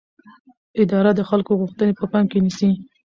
اداره 0.81 1.11
د 1.15 1.21
خلکو 1.29 1.51
غوښتنې 1.61 1.93
په 1.99 2.05
پام 2.11 2.25
کې 2.31 2.39
نیسي. 2.45 2.71